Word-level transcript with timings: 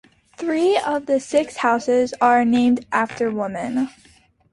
Three 0.35 0.77
of 0.77 1.05
the 1.05 1.19
six 1.19 1.57
houses 1.57 2.11
are 2.19 2.43
named 2.43 2.87
after 2.91 3.29
women. 3.29 3.89